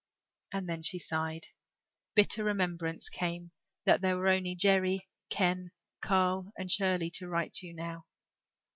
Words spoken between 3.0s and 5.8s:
came that there were only Jerry, Ken,